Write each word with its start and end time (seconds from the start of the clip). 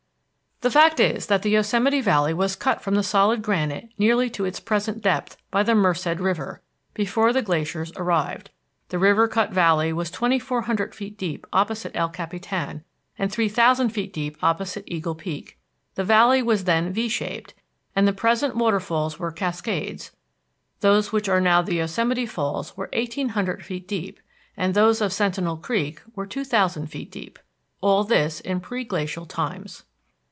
The 0.63 0.69
fact 0.69 0.99
is 0.99 1.25
that 1.25 1.41
the 1.41 1.49
Yosemite 1.49 2.01
Valley 2.01 2.35
was 2.35 2.55
cut 2.55 2.83
from 2.83 2.93
the 2.93 3.01
solid 3.01 3.41
granite 3.41 3.89
nearly 3.97 4.29
to 4.29 4.45
its 4.45 4.59
present 4.59 5.01
depth 5.01 5.35
by 5.49 5.63
the 5.63 5.73
Merced 5.73 6.19
River; 6.19 6.61
before 6.93 7.33
the 7.33 7.41
glaciers 7.41 7.91
arrived, 7.95 8.51
the 8.89 8.99
river 8.99 9.27
cut 9.27 9.49
valley 9.49 9.91
was 9.91 10.11
twenty 10.11 10.37
four 10.37 10.61
hundred 10.61 10.93
feet 10.93 11.17
deep 11.17 11.47
opposite 11.51 11.93
El 11.95 12.09
Capitan, 12.09 12.83
and 13.17 13.31
three 13.31 13.49
thousand 13.49 13.89
feet 13.89 14.13
deep 14.13 14.37
opposite 14.43 14.83
Eagle 14.85 15.15
Peak. 15.15 15.57
The 15.95 16.03
valley 16.03 16.43
was 16.43 16.65
then 16.65 16.93
V 16.93 17.09
shaped, 17.09 17.55
and 17.95 18.07
the 18.07 18.13
present 18.13 18.55
waterfalls 18.55 19.17
were 19.17 19.31
cascades; 19.31 20.11
those 20.81 21.11
which 21.11 21.27
are 21.27 21.41
now 21.41 21.63
the 21.63 21.77
Yosemite 21.77 22.27
Falls 22.27 22.77
were 22.77 22.89
eighteen 22.93 23.29
hundred 23.29 23.65
feet 23.65 23.87
deep, 23.87 24.19
and 24.55 24.75
those 24.75 25.01
of 25.01 25.11
Sentinel 25.11 25.57
Creek 25.57 26.03
were 26.13 26.27
two 26.27 26.43
thousand 26.43 26.85
feet 26.85 27.09
deep. 27.09 27.39
All 27.81 28.03
this 28.03 28.39
in 28.41 28.59
pre 28.59 28.83
glacial 28.83 29.25
times. 29.25 29.85